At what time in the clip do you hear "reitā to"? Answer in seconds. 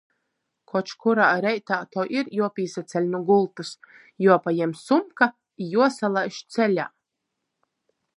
1.45-2.05